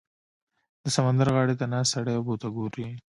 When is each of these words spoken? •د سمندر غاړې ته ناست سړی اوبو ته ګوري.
•د 0.83 0.85
سمندر 0.95 1.27
غاړې 1.35 1.55
ته 1.59 1.65
ناست 1.73 1.91
سړی 1.95 2.13
اوبو 2.15 2.33
ته 2.41 2.47
ګوري. 2.55 2.85